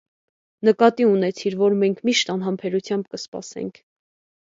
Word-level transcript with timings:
նկատի 0.69 1.05
ունեցիր, 1.09 1.59
որ 1.61 1.77
մենք 1.83 2.03
միշտ 2.09 2.35
անհամբերությամբ 2.39 3.15
կսպասենք: 3.15 3.83